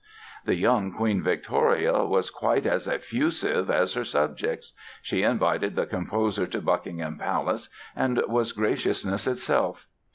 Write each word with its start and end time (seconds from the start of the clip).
The 0.45 0.55
young 0.55 0.91
Queen 0.91 1.21
Victoria 1.21 2.03
was 2.03 2.31
quite 2.31 2.65
as 2.65 2.87
effusive 2.87 3.69
as 3.69 3.93
her 3.93 4.03
subjects. 4.03 4.73
She 5.03 5.21
invited 5.21 5.75
the 5.75 5.85
composer 5.85 6.47
to 6.47 6.59
Buckingham 6.59 7.19
Palace 7.19 7.69
and 7.95 8.19
was 8.27 8.51
graciousness 8.51 9.27
itself. 9.27 9.85